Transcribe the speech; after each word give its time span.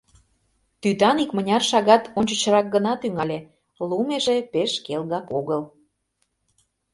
—Тӱтан 0.81 1.17
икмыняр 1.23 1.63
шагат 1.69 2.03
ончычрак 2.17 2.65
гына 2.75 2.93
тӱҥале, 3.01 3.39
лум 3.89 4.07
эше 4.17 4.35
пеш 4.53 4.71
келгак 4.85 5.27
огыл. 5.39 5.61